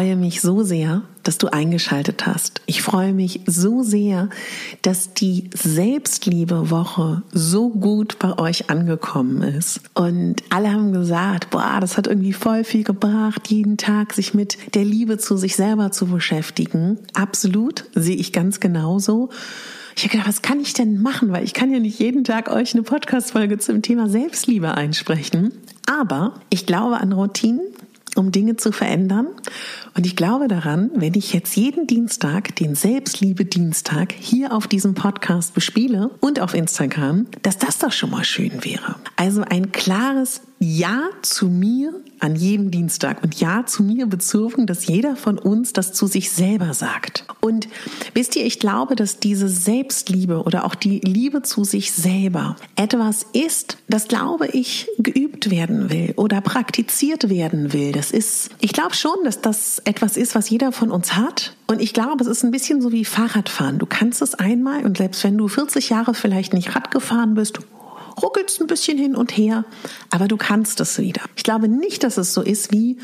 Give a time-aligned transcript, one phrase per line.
[0.00, 2.62] Freue mich so sehr, dass du eingeschaltet hast.
[2.64, 4.30] Ich freue mich so sehr,
[4.80, 9.82] dass die Selbstliebe-Woche so gut bei euch angekommen ist.
[9.92, 14.74] Und alle haben gesagt, boah, das hat irgendwie voll viel gebracht, jeden Tag sich mit
[14.74, 16.98] der Liebe zu sich selber zu beschäftigen.
[17.12, 19.28] Absolut, sehe ich ganz genauso.
[19.96, 21.30] Ich habe gedacht, was kann ich denn machen?
[21.30, 25.52] Weil ich kann ja nicht jeden Tag euch eine Podcast-Folge zum Thema Selbstliebe einsprechen.
[25.84, 27.60] Aber ich glaube an Routinen
[28.16, 29.28] um Dinge zu verändern.
[29.94, 35.54] Und ich glaube daran, wenn ich jetzt jeden Dienstag den Selbstliebe-Dienstag hier auf diesem Podcast
[35.54, 38.96] bespiele und auf Instagram, dass das doch schon mal schön wäre.
[39.16, 44.86] Also ein klares Ja zu mir an jedem Dienstag und Ja zu mir bezogen, dass
[44.86, 47.24] jeder von uns das zu sich selber sagt.
[47.40, 47.68] Und
[48.14, 53.26] wisst ihr, ich glaube, dass diese Selbstliebe oder auch die Liebe zu sich selber etwas
[53.32, 57.92] ist, das glaube ich geübt werden will oder praktiziert werden will.
[57.92, 61.54] Das ist, ich glaube schon, dass das etwas ist, was jeder von uns hat.
[61.66, 63.78] Und ich glaube, es ist ein bisschen so wie Fahrradfahren.
[63.78, 67.60] Du kannst es einmal und selbst wenn du 40 Jahre vielleicht nicht Rad gefahren bist,
[68.22, 69.64] ruckelst ein bisschen hin und her,
[70.10, 71.22] aber du kannst es wieder.
[71.36, 72.98] Ich glaube nicht, dass es so ist wie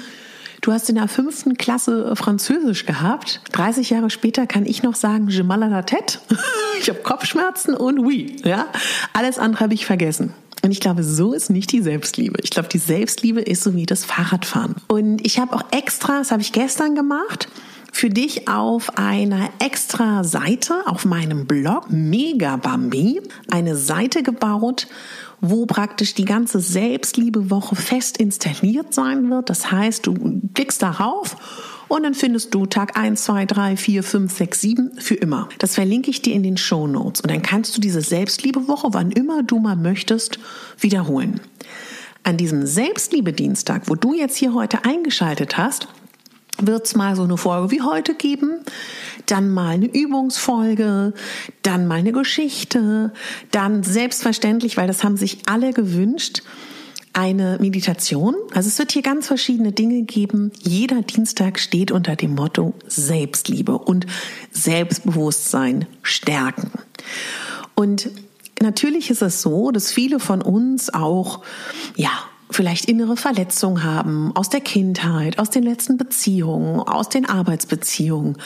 [0.63, 3.41] Du hast in der fünften Klasse Französisch gehabt.
[3.53, 6.19] 30 Jahre später kann ich noch sagen, je mal à la tête.
[6.81, 8.37] Ich habe Kopfschmerzen und oui.
[8.45, 8.67] Ja?
[9.15, 10.35] Alles andere habe ich vergessen.
[10.63, 12.39] Und ich glaube, so ist nicht die Selbstliebe.
[12.43, 14.77] Ich glaube, die Selbstliebe ist so wie das Fahrradfahren.
[14.89, 17.49] Und ich habe auch extra, das habe ich gestern gemacht,
[17.93, 24.87] für dich auf einer extra Seite auf meinem Blog Mega Bambi eine Seite gebaut,
[25.41, 29.49] wo praktisch die ganze Selbstliebewoche fest installiert sein wird.
[29.49, 31.37] Das heißt, du klickst darauf
[31.89, 35.49] und dann findest du Tag 1, 2, 3, 4, 5, 6, 7 für immer.
[35.59, 37.21] Das verlinke ich dir in den Show Notes.
[37.21, 40.39] Und dann kannst du diese Selbstliebewoche, wann immer du mal möchtest,
[40.79, 41.41] wiederholen.
[42.23, 45.89] An diesem Selbstliebe-Dienstag, wo du jetzt hier heute eingeschaltet hast,
[46.59, 48.61] wird es mal so eine Folge wie heute geben,
[49.27, 51.13] dann mal eine Übungsfolge,
[51.63, 53.13] dann mal eine Geschichte,
[53.51, 56.43] dann selbstverständlich, weil das haben sich alle gewünscht,
[57.17, 58.35] eine Meditation.
[58.53, 60.53] Also es wird hier ganz verschiedene Dinge geben.
[60.61, 64.07] Jeder Dienstag steht unter dem Motto Selbstliebe und
[64.51, 66.71] Selbstbewusstsein stärken.
[67.75, 68.11] Und
[68.61, 71.43] natürlich ist es so, dass viele von uns auch,
[71.97, 72.11] ja,
[72.51, 78.37] vielleicht innere Verletzungen haben aus der Kindheit, aus den letzten Beziehungen, aus den Arbeitsbeziehungen.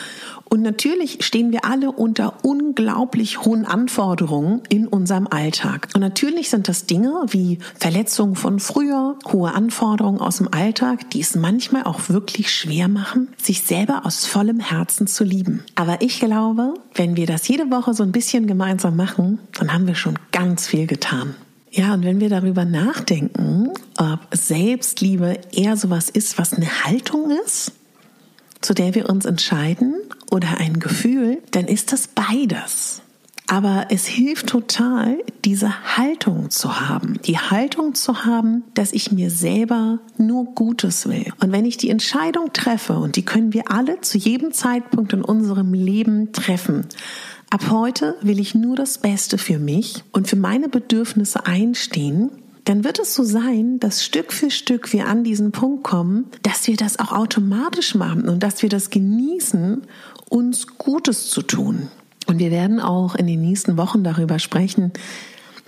[0.53, 5.89] Und natürlich stehen wir alle unter unglaublich hohen Anforderungen in unserem Alltag.
[5.95, 11.21] Und natürlich sind das Dinge wie Verletzungen von früher, hohe Anforderungen aus dem Alltag, die
[11.21, 15.63] es manchmal auch wirklich schwer machen, sich selber aus vollem Herzen zu lieben.
[15.77, 19.87] Aber ich glaube, wenn wir das jede Woche so ein bisschen gemeinsam machen, dann haben
[19.87, 21.37] wir schon ganz viel getan.
[21.71, 27.73] Ja, und wenn wir darüber nachdenken, ob Selbstliebe eher sowas ist, was eine Haltung ist,
[28.61, 29.95] zu der wir uns entscheiden,
[30.31, 33.03] oder ein Gefühl, dann ist das beides.
[33.47, 37.19] Aber es hilft total, diese Haltung zu haben.
[37.25, 41.33] Die Haltung zu haben, dass ich mir selber nur Gutes will.
[41.41, 45.23] Und wenn ich die Entscheidung treffe, und die können wir alle zu jedem Zeitpunkt in
[45.23, 46.87] unserem Leben treffen,
[47.53, 52.31] Ab heute will ich nur das Beste für mich und für meine Bedürfnisse einstehen,
[52.65, 56.69] dann wird es so sein, dass Stück für Stück wir an diesen Punkt kommen, dass
[56.69, 59.83] wir das auch automatisch machen und dass wir das genießen,
[60.29, 61.89] uns Gutes zu tun.
[62.29, 64.93] Und wir werden auch in den nächsten Wochen darüber sprechen,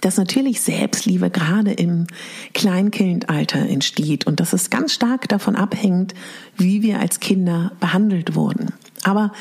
[0.00, 2.06] dass natürlich Selbstliebe gerade im
[2.54, 6.14] Kleinkindalter entsteht und dass es ganz stark davon abhängt,
[6.56, 8.72] wie wir als Kinder behandelt wurden.
[9.02, 9.32] Aber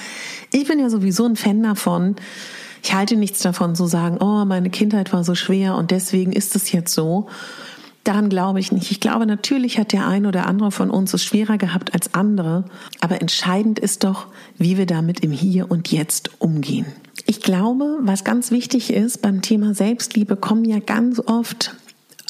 [0.51, 2.15] ich bin ja sowieso ein Fan davon,
[2.83, 6.55] ich halte nichts davon zu sagen, oh, meine Kindheit war so schwer und deswegen ist
[6.55, 7.27] es jetzt so.
[8.03, 8.89] Daran glaube ich nicht.
[8.89, 12.65] Ich glaube, natürlich hat der eine oder andere von uns es schwerer gehabt als andere,
[12.99, 14.27] aber entscheidend ist doch,
[14.57, 16.87] wie wir damit im Hier und Jetzt umgehen.
[17.27, 21.75] Ich glaube, was ganz wichtig ist beim Thema Selbstliebe, kommen ja ganz oft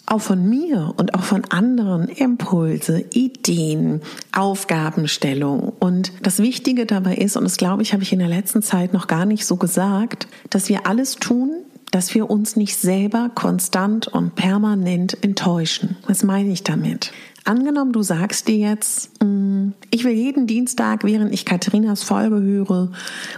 [0.05, 4.01] auch von mir und auch von anderen Impulse, Ideen,
[4.31, 5.73] Aufgabenstellung.
[5.79, 8.93] Und das Wichtige dabei ist, und das glaube ich, habe ich in der letzten Zeit
[8.93, 11.51] noch gar nicht so gesagt, dass wir alles tun,
[11.91, 15.97] dass wir uns nicht selber konstant und permanent enttäuschen.
[16.07, 17.11] Was meine ich damit?
[17.43, 22.91] Angenommen, du sagst dir jetzt, mm, ich will jeden Dienstag, während ich Katharinas Folge höre,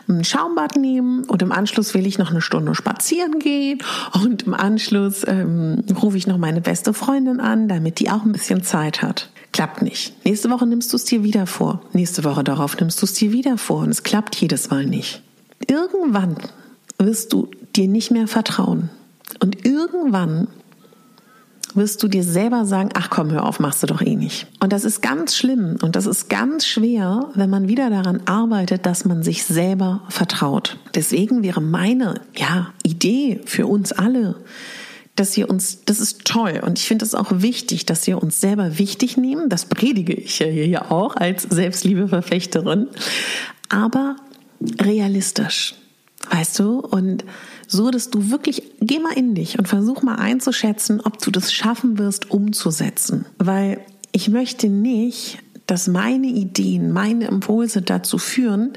[0.09, 3.79] ein Schaumbad nehmen und im Anschluss will ich noch eine Stunde spazieren gehen
[4.21, 8.33] und im Anschluss ähm, rufe ich noch meine beste Freundin an, damit die auch ein
[8.33, 9.29] bisschen Zeit hat.
[9.53, 10.13] Klappt nicht.
[10.25, 11.81] Nächste Woche nimmst du es dir wieder vor.
[11.94, 15.21] Nächste Woche darauf nimmst du es dir wieder vor und es klappt jedes Mal nicht.
[15.69, 16.35] Irgendwann
[16.97, 18.89] wirst du dir nicht mehr vertrauen.
[19.39, 20.47] Und irgendwann
[21.75, 24.47] wirst du dir selber sagen, ach komm, hör auf, machst du doch eh nicht.
[24.59, 28.85] Und das ist ganz schlimm und das ist ganz schwer, wenn man wieder daran arbeitet,
[28.85, 30.77] dass man sich selber vertraut.
[30.95, 34.35] Deswegen wäre meine, ja, Idee für uns alle,
[35.15, 38.41] dass wir uns, das ist toll und ich finde es auch wichtig, dass wir uns
[38.41, 39.49] selber wichtig nehmen.
[39.49, 42.87] Das predige ich ja hier auch als Selbstliebeverfechterin,
[43.69, 44.15] aber
[44.79, 45.75] realistisch.
[46.31, 46.79] Weißt du?
[46.79, 47.25] Und
[47.73, 51.51] so, dass du wirklich, geh mal in dich und versuch mal einzuschätzen, ob du das
[51.51, 53.25] schaffen wirst, umzusetzen.
[53.39, 53.81] Weil
[54.13, 58.73] ich möchte nicht, dass meine Ideen, meine Impulse dazu führen,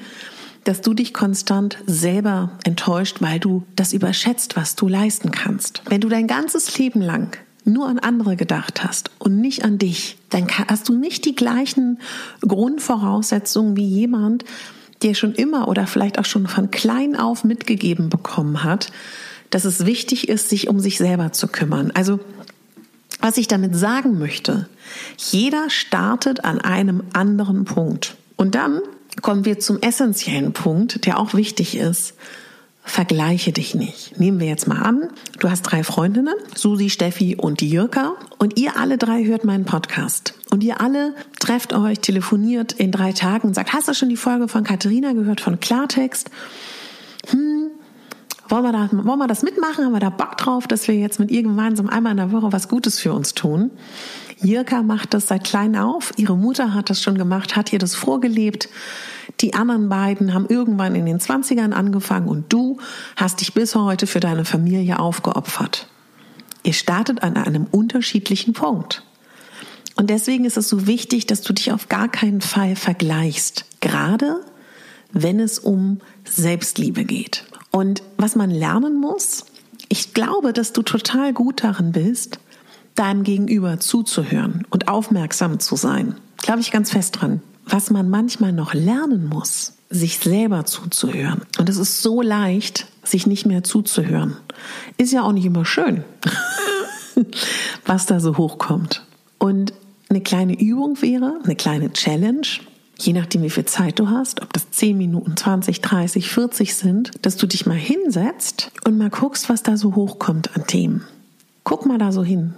[0.65, 5.83] dass du dich konstant selber enttäuscht, weil du das überschätzt, was du leisten kannst.
[5.89, 10.17] Wenn du dein ganzes Leben lang nur an andere gedacht hast und nicht an dich,
[10.31, 11.99] dann hast du nicht die gleichen
[12.41, 14.45] Grundvoraussetzungen wie jemand,
[15.03, 18.91] dir schon immer oder vielleicht auch schon von klein auf mitgegeben bekommen hat,
[19.51, 21.91] dass es wichtig ist, sich um sich selber zu kümmern.
[21.95, 22.21] Also,
[23.21, 24.69] was ich damit sagen möchte,
[25.17, 28.17] jeder startet an einem anderen Punkt.
[28.37, 28.81] Und dann
[29.23, 32.15] kommen wir zum essentiellen Punkt, der auch wichtig ist.
[32.89, 34.19] Vergleiche dich nicht.
[34.21, 35.09] Nehmen wir jetzt mal an,
[35.41, 39.65] du hast drei Freundinnen, Susi, Steffi und die Jirka, und ihr alle drei hört meinen
[39.65, 40.35] Podcast.
[40.51, 44.17] Und ihr alle trefft euch, telefoniert in drei Tagen und sagt, hast du schon die
[44.17, 46.31] Folge von Katharina gehört, von Klartext?
[47.29, 47.71] Hm,
[48.49, 49.85] wollen wir, da, wollen wir das mitmachen?
[49.85, 52.53] Haben wir da Bock drauf, dass wir jetzt mit ihr gemeinsam einmal in der Woche
[52.53, 53.73] was Gutes für uns tun?
[54.41, 56.13] Jirka macht das seit klein auf.
[56.17, 58.69] Ihre Mutter hat das schon gemacht, hat ihr das vorgelebt.
[59.41, 62.79] Die anderen beiden haben irgendwann in den 20ern angefangen und du
[63.17, 65.89] hast dich bis heute für deine Familie aufgeopfert.
[66.63, 69.03] Ihr startet an einem unterschiedlichen Punkt.
[69.95, 73.65] Und deswegen ist es so wichtig, dass du dich auf gar keinen Fall vergleichst.
[73.81, 74.41] Gerade
[75.13, 77.45] wenn es um Selbstliebe geht.
[77.71, 79.47] Und was man lernen muss,
[79.89, 82.39] ich glaube, dass du total gut darin bist,
[82.95, 86.17] deinem Gegenüber zuzuhören und aufmerksam zu sein.
[86.39, 87.41] Glaube ich ganz fest dran.
[87.67, 91.43] Was man manchmal noch lernen muss, sich selber zuzuhören.
[91.59, 94.37] Und es ist so leicht, sich nicht mehr zuzuhören.
[94.97, 96.05] Ist ja auch nicht immer schön,
[97.87, 99.05] was da so hochkommt.
[99.39, 99.73] Und
[100.09, 102.47] eine kleine Übung wäre, eine kleine Challenge,
[102.99, 107.11] je nachdem, wie viel Zeit du hast, ob das 10 Minuten, 20, 30, 40 sind,
[107.23, 111.05] dass du dich mal hinsetzt und mal guckst, was da so hochkommt an Themen.
[111.65, 112.55] Guck mal da so hin.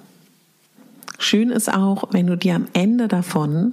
[1.19, 3.73] Schön ist auch, wenn du dir am Ende davon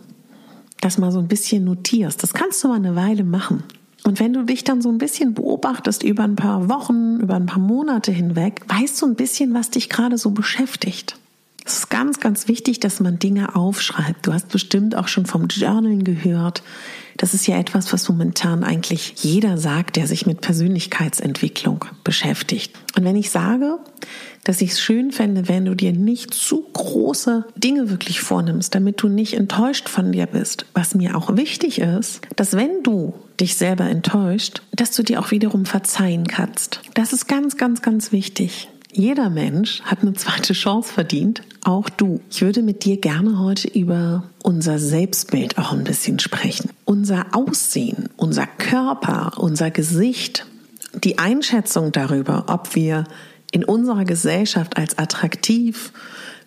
[0.81, 2.21] das mal so ein bisschen notierst.
[2.21, 3.63] Das kannst du mal eine Weile machen.
[4.03, 7.47] Und wenn du dich dann so ein bisschen beobachtest über ein paar Wochen, über ein
[7.47, 11.17] paar Monate hinweg, weißt du ein bisschen, was dich gerade so beschäftigt.
[11.67, 14.27] Es ist ganz, ganz wichtig, dass man Dinge aufschreibt.
[14.27, 16.61] Du hast bestimmt auch schon vom Journalen gehört.
[17.17, 22.75] Das ist ja etwas, was momentan eigentlich jeder sagt, der sich mit Persönlichkeitsentwicklung beschäftigt.
[22.95, 23.79] Und wenn ich sage,
[24.43, 29.01] dass ich es schön fände, wenn du dir nicht zu große Dinge wirklich vornimmst, damit
[29.01, 33.55] du nicht enttäuscht von dir bist, was mir auch wichtig ist, dass wenn du dich
[33.55, 36.81] selber enttäuscht, dass du dir auch wiederum verzeihen kannst.
[36.93, 38.69] Das ist ganz, ganz, ganz wichtig.
[38.97, 42.21] Jeder Mensch hat eine zweite Chance verdient, auch du.
[42.31, 46.69] Ich würde mit dir gerne heute über unser Selbstbild auch ein bisschen sprechen.
[46.85, 50.45] Unser Aussehen, unser Körper, unser Gesicht,
[50.93, 53.03] die Einschätzung darüber, ob wir
[53.51, 55.91] in unserer Gesellschaft als attraktiv,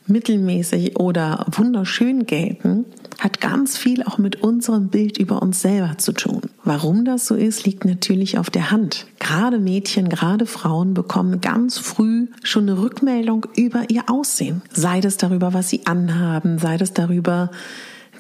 [0.09, 2.85] mittelmäßig oder wunderschön gelten,
[3.19, 6.43] hat ganz viel auch mit unserem Bild über uns selber zu tun.
[6.65, 9.07] Warum das so ist, liegt natürlich auf der Hand.
[9.19, 14.63] Gerade Mädchen, gerade Frauen bekommen ganz früh schon eine Rückmeldung über ihr Aussehen.
[14.73, 17.51] Sei das darüber, was sie anhaben, sei das darüber,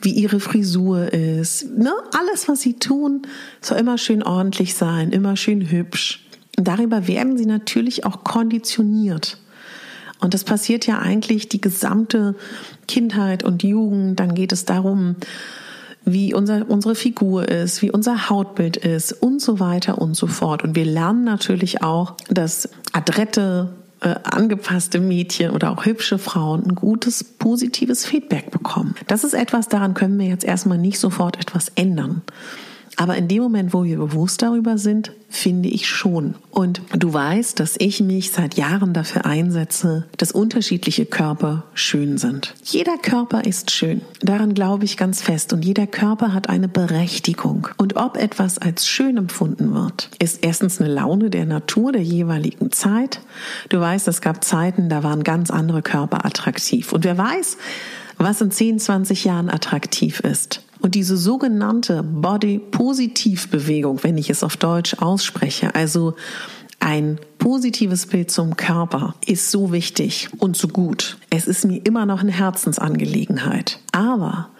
[0.03, 1.77] wie ihre Frisur ist.
[1.77, 1.93] Ne?
[2.13, 3.23] Alles, was sie tun,
[3.61, 6.25] soll immer schön ordentlich sein, immer schön hübsch.
[6.57, 9.39] darüber werden sie natürlich auch konditioniert.
[10.21, 12.35] Und das passiert ja eigentlich die gesamte
[12.87, 14.19] Kindheit und Jugend.
[14.19, 15.17] Dann geht es darum,
[16.05, 20.65] wie unser, unsere Figur ist, wie unser Hautbild ist und so weiter und so fort.
[20.65, 23.71] Und wir lernen natürlich auch, dass adrette,
[24.01, 28.95] äh, angepasste Mädchen oder auch hübsche Frauen ein gutes, positives Feedback bekommen.
[29.07, 32.23] Das ist etwas, daran können wir jetzt erstmal nicht sofort etwas ändern.
[32.99, 36.35] Aber in dem Moment, wo wir bewusst darüber sind, finde ich schon.
[36.51, 42.55] Und du weißt, dass ich mich seit Jahren dafür einsetze, dass unterschiedliche Körper schön sind.
[42.65, 44.01] Jeder Körper ist schön.
[44.21, 45.53] Daran glaube ich ganz fest.
[45.53, 47.69] Und jeder Körper hat eine Berechtigung.
[47.77, 52.73] Und ob etwas als schön empfunden wird, ist erstens eine Laune der Natur der jeweiligen
[52.73, 53.21] Zeit.
[53.69, 56.93] Du weißt, es gab Zeiten, da waren ganz andere Körper attraktiv.
[56.93, 57.59] Und wer weiß,
[58.17, 60.63] was in 10, 20 Jahren attraktiv ist.
[60.81, 66.15] Und diese sogenannte Body-Positiv-Bewegung, wenn ich es auf Deutsch ausspreche, also
[66.81, 71.19] ein positives Bild zum Körper ist so wichtig und so gut.
[71.31, 73.81] Es ist mir immer noch eine Herzensangelegenheit.
[73.93, 74.51] Aber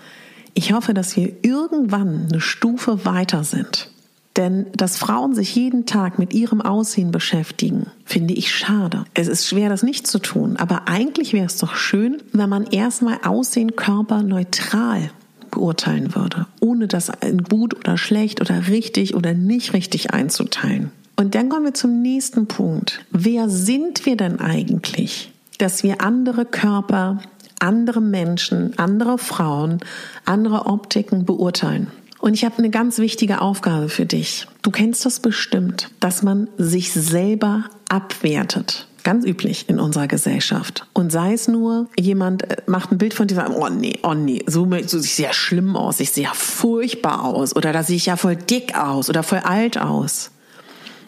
[0.55, 3.91] ich hoffe, dass wir irgendwann eine Stufe weiter sind.
[4.37, 9.05] Denn dass Frauen sich jeden Tag mit ihrem Aussehen beschäftigen, finde ich schade.
[9.15, 10.57] Es ist schwer, das nicht zu tun.
[10.57, 15.11] Aber eigentlich wäre es doch schön, wenn man erstmal Aussehen, Körper neutral
[15.51, 20.91] beurteilen würde, ohne das in gut oder schlecht oder richtig oder nicht richtig einzuteilen.
[21.17, 23.05] Und dann kommen wir zum nächsten Punkt.
[23.11, 27.21] Wer sind wir denn eigentlich, dass wir andere Körper,
[27.59, 29.81] andere Menschen, andere Frauen,
[30.25, 31.89] andere Optiken beurteilen?
[32.21, 34.47] Und ich habe eine ganz wichtige Aufgabe für dich.
[34.63, 40.87] Du kennst das bestimmt, dass man sich selber abwertet ganz üblich in unserer Gesellschaft.
[40.93, 44.13] Und sei es nur, jemand äh, macht ein Bild von dir, sagt, oh nee, oh
[44.13, 47.83] nee, so, so ich sehe ja schlimm aus, ich sehe ja furchtbar aus oder da
[47.83, 50.31] sehe ich ja voll dick aus oder voll alt aus.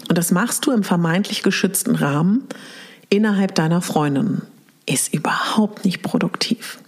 [0.08, 2.44] Und das machst du im vermeintlich geschützten Rahmen
[3.10, 4.40] innerhalb deiner Freundinnen.
[4.86, 6.78] Ist überhaupt nicht produktiv.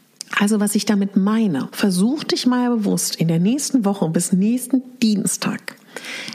[0.41, 4.81] Also was ich damit meine, versuch dich mal bewusst in der nächsten Woche bis nächsten
[5.03, 5.77] Dienstag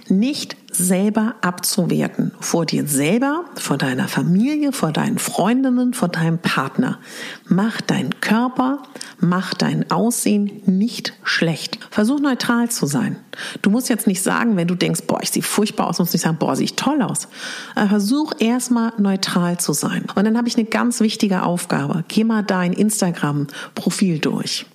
[0.09, 2.31] nicht selber abzuwerten.
[2.39, 7.00] Vor dir selber, vor deiner Familie, vor deinen Freundinnen, vor deinem Partner.
[7.47, 8.83] Mach deinen Körper,
[9.19, 11.79] mach dein Aussehen nicht schlecht.
[11.89, 13.17] Versuch neutral zu sein.
[13.62, 16.24] Du musst jetzt nicht sagen, wenn du denkst, boah, ich sehe furchtbar aus, musst nicht
[16.24, 17.27] sagen, boah, sehe ich toll aus.
[17.75, 20.05] Aber versuch erstmal neutral zu sein.
[20.15, 22.03] Und dann habe ich eine ganz wichtige Aufgabe.
[22.07, 24.65] Geh mal dein Instagram-Profil durch.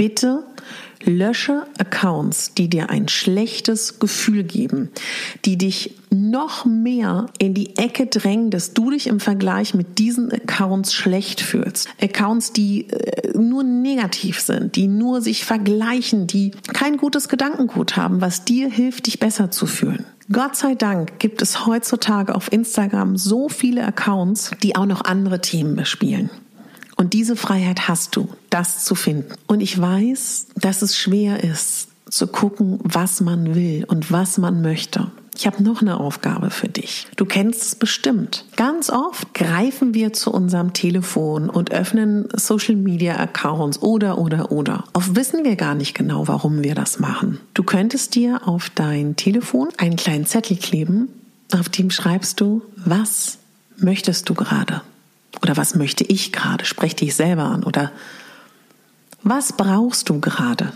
[0.00, 0.44] Bitte
[1.04, 4.88] Lösche Accounts, die dir ein schlechtes Gefühl geben,
[5.44, 10.32] die dich noch mehr in die Ecke drängen, dass du dich im Vergleich mit diesen
[10.32, 11.86] Accounts schlecht fühlst.
[12.00, 18.22] Accounts, die äh, nur negativ sind, die nur sich vergleichen, die kein gutes Gedankengut haben,
[18.22, 20.06] was dir hilft, dich besser zu fühlen.
[20.32, 25.42] Gott sei Dank gibt es heutzutage auf Instagram so viele Accounts, die auch noch andere
[25.42, 26.30] Themen bespielen.
[27.00, 29.32] Und diese Freiheit hast du, das zu finden.
[29.46, 34.60] Und ich weiß, dass es schwer ist, zu gucken, was man will und was man
[34.60, 35.10] möchte.
[35.34, 37.06] Ich habe noch eine Aufgabe für dich.
[37.16, 38.44] Du kennst es bestimmt.
[38.56, 44.84] Ganz oft greifen wir zu unserem Telefon und öffnen Social Media Accounts oder oder oder.
[44.92, 47.40] Oft wissen wir gar nicht genau, warum wir das machen.
[47.54, 51.08] Du könntest dir auf dein Telefon einen kleinen Zettel kleben,
[51.58, 53.38] auf dem schreibst du, was
[53.78, 54.82] möchtest du gerade?
[55.42, 56.64] Oder was möchte ich gerade?
[56.64, 57.64] Sprech dich selber an.
[57.64, 57.92] Oder
[59.22, 60.72] was brauchst du gerade?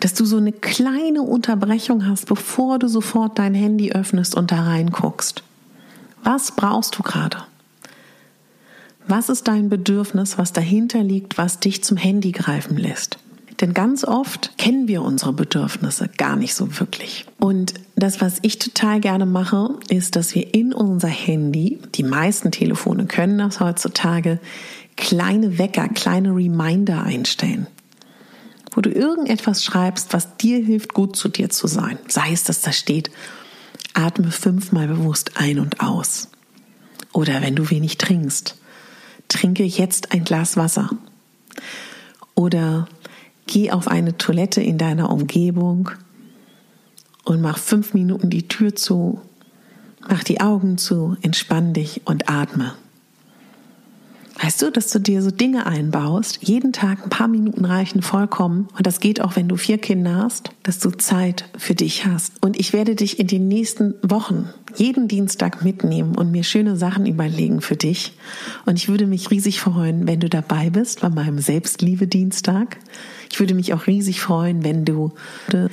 [0.00, 4.62] Dass du so eine kleine Unterbrechung hast, bevor du sofort dein Handy öffnest und da
[4.62, 5.42] reinguckst.
[6.22, 7.38] Was brauchst du gerade?
[9.08, 13.18] Was ist dein Bedürfnis, was dahinter liegt, was dich zum Handy greifen lässt?
[13.60, 17.26] Denn ganz oft kennen wir unsere Bedürfnisse gar nicht so wirklich.
[17.38, 22.50] Und das, was ich total gerne mache, ist, dass wir in unser Handy, die meisten
[22.50, 24.40] Telefone können das heutzutage,
[24.96, 27.66] kleine Wecker, kleine Reminder einstellen
[28.72, 31.98] wo du irgendetwas schreibst, was dir hilft, gut zu dir zu sein.
[32.06, 33.10] Sei es, dass da steht,
[33.94, 36.28] atme fünfmal bewusst ein und aus.
[37.12, 38.56] Oder wenn du wenig trinkst,
[39.26, 40.90] trinke jetzt ein Glas Wasser.
[42.36, 42.86] Oder
[43.52, 45.90] Geh auf eine Toilette in deiner Umgebung
[47.24, 49.20] und mach fünf Minuten die Tür zu,
[50.08, 52.74] mach die Augen zu, entspann dich und atme.
[54.42, 58.68] Weißt du, dass du dir so Dinge einbaust, jeden Tag ein paar Minuten reichen vollkommen
[58.74, 62.32] und das geht auch, wenn du vier Kinder hast, dass du Zeit für dich hast.
[62.40, 67.04] Und ich werde dich in den nächsten Wochen jeden Dienstag mitnehmen und mir schöne Sachen
[67.04, 68.14] überlegen für dich.
[68.64, 72.78] Und ich würde mich riesig freuen, wenn du dabei bist bei meinem Selbstliebe-Dienstag.
[73.30, 75.12] Ich würde mich auch riesig freuen, wenn du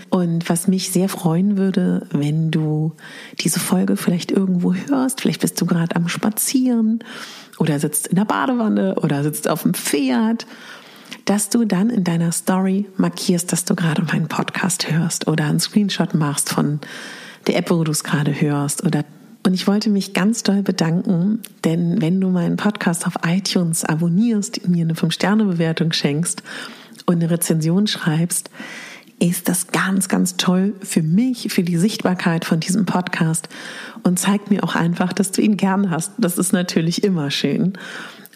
[0.09, 2.93] und was mich sehr freuen würde, wenn du
[3.39, 5.21] diese Folge vielleicht irgendwo hörst.
[5.21, 6.99] Vielleicht bist du gerade am Spazieren
[7.57, 10.45] oder sitzt in der Badewanne oder sitzt auf dem Pferd
[11.25, 15.59] dass du dann in deiner Story markierst, dass du gerade meinen Podcast hörst oder einen
[15.59, 16.79] Screenshot machst von
[17.47, 19.03] der App, wo du es gerade hörst oder
[19.45, 24.67] und ich wollte mich ganz doll bedanken, denn wenn du meinen Podcast auf iTunes abonnierst,
[24.67, 26.43] mir eine 5-Sterne-Bewertung schenkst
[27.05, 28.49] und eine Rezension schreibst,
[29.19, 33.49] ist das ganz, ganz toll für mich, für die Sichtbarkeit von diesem Podcast
[34.03, 36.11] und zeigt mir auch einfach, dass du ihn gern hast.
[36.17, 37.73] Das ist natürlich immer schön.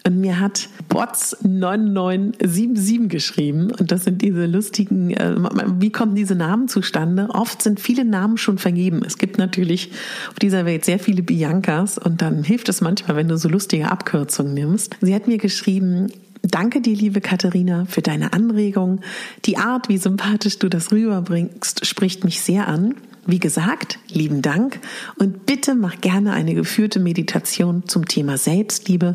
[0.04, 3.70] Und mir hat Bots9977 geschrieben.
[3.70, 5.36] Und das sind diese lustigen, äh,
[5.78, 7.28] wie kommen diese Namen zustande?
[7.30, 9.02] Oft sind viele Namen schon vergeben.
[9.06, 9.92] Es gibt natürlich
[10.30, 11.98] auf dieser Welt sehr viele Biancas.
[11.98, 14.96] Und dann hilft es manchmal, wenn du so lustige Abkürzungen nimmst.
[15.00, 16.08] Sie hat mir geschrieben,
[16.42, 19.00] Danke dir, liebe Katharina, für deine Anregung.
[19.44, 22.96] Die Art, wie sympathisch du das rüberbringst, spricht mich sehr an.
[23.24, 24.80] Wie gesagt, lieben Dank
[25.16, 29.14] und bitte mach gerne eine geführte Meditation zum Thema Selbstliebe.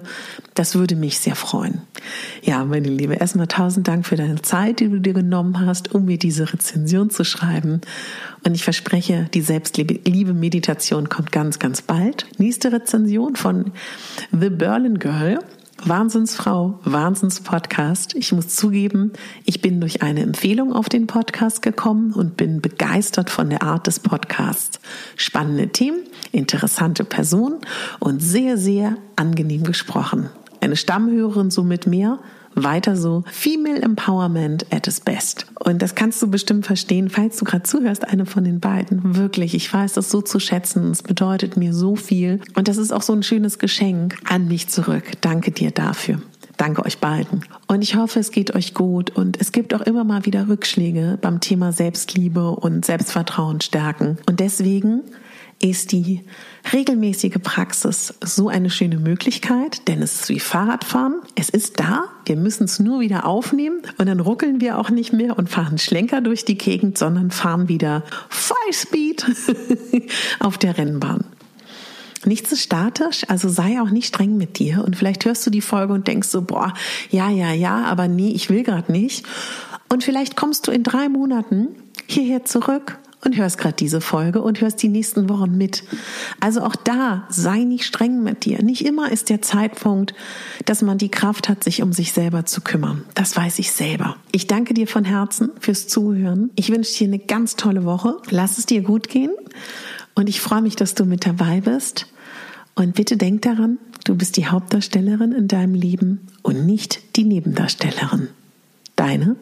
[0.53, 1.81] Das würde mich sehr freuen.
[2.41, 6.05] Ja, meine Liebe, erstmal tausend Dank für deine Zeit, die du dir genommen hast, um
[6.05, 7.81] mir diese Rezension zu schreiben.
[8.45, 12.27] Und ich verspreche, die Selbstliebe-Meditation kommt ganz, ganz bald.
[12.37, 13.73] Nächste Rezension von
[14.31, 15.39] The Berlin Girl.
[15.85, 18.15] Wahnsinnsfrau, Wahnsinnspodcast.
[18.15, 19.13] Ich muss zugeben,
[19.45, 23.87] ich bin durch eine Empfehlung auf den Podcast gekommen und bin begeistert von der Art
[23.87, 24.79] des Podcasts.
[25.15, 25.99] Spannende Themen,
[26.31, 27.59] interessante Personen
[27.99, 30.29] und sehr, sehr angenehm gesprochen.
[30.61, 32.19] Eine Stammhörerin somit mehr
[32.63, 33.23] weiter so.
[33.31, 35.45] Female Empowerment at its best.
[35.63, 39.15] Und das kannst du bestimmt verstehen, falls du gerade zuhörst, eine von den beiden.
[39.15, 40.91] Wirklich, ich weiß das so zu schätzen.
[40.91, 42.41] Es bedeutet mir so viel.
[42.55, 45.03] Und das ist auch so ein schönes Geschenk an mich zurück.
[45.21, 46.21] Danke dir dafür.
[46.57, 47.45] Danke euch beiden.
[47.67, 49.11] Und ich hoffe, es geht euch gut.
[49.11, 54.17] Und es gibt auch immer mal wieder Rückschläge beim Thema Selbstliebe und Selbstvertrauen stärken.
[54.27, 55.03] Und deswegen
[55.59, 56.21] ist die
[56.71, 61.21] regelmäßige Praxis so eine schöne Möglichkeit, denn es ist wie Fahrradfahren.
[61.35, 65.13] Es ist da, wir müssen es nur wieder aufnehmen und dann ruckeln wir auch nicht
[65.13, 69.25] mehr und fahren Schlenker durch die Gegend, sondern fahren wieder Five Speed
[70.39, 71.25] auf der Rennbahn.
[72.25, 74.83] Nichts ist statisch, also sei auch nicht streng mit dir.
[74.83, 76.73] Und vielleicht hörst du die Folge und denkst so, boah,
[77.09, 79.25] ja, ja, ja, aber nee, ich will gerade nicht.
[79.89, 81.69] Und vielleicht kommst du in drei Monaten
[82.05, 85.83] hierher zurück und hörst gerade diese Folge und hörst die nächsten Wochen mit.
[86.39, 88.61] Also auch da sei nicht streng mit dir.
[88.61, 90.13] Nicht immer ist der Zeitpunkt,
[90.65, 93.03] dass man die Kraft hat, sich um sich selber zu kümmern.
[93.15, 94.17] Das weiß ich selber.
[94.31, 96.51] Ich danke dir von Herzen fürs Zuhören.
[96.55, 98.17] Ich wünsche dir eine ganz tolle Woche.
[98.29, 99.31] Lass es dir gut gehen
[100.15, 102.07] und ich freue mich, dass du mit dabei bist.
[102.75, 108.29] Und bitte denk daran, du bist die Hauptdarstellerin in deinem Leben und nicht die Nebendarstellerin.
[108.95, 109.35] Deine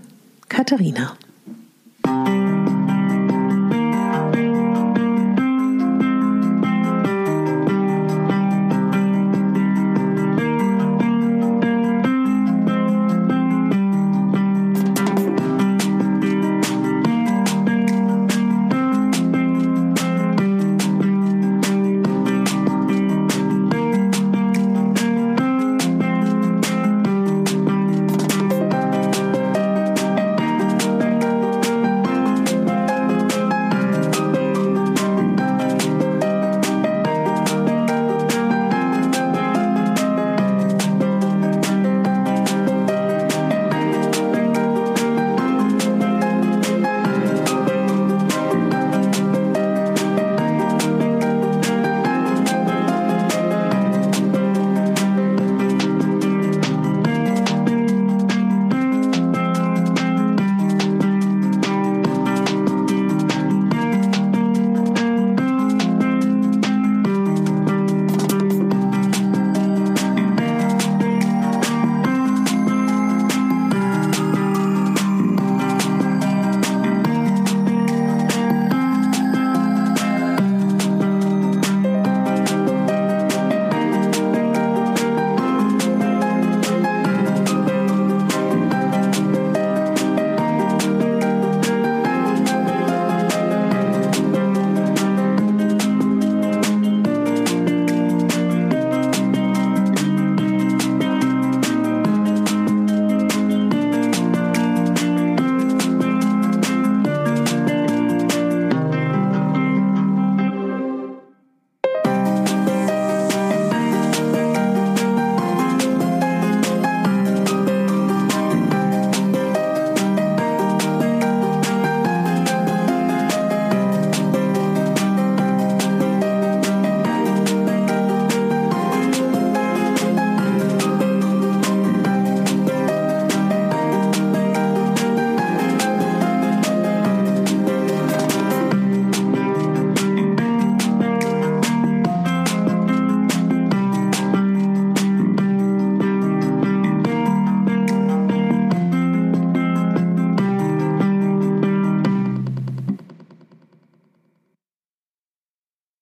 [0.48, 1.18] Katharina.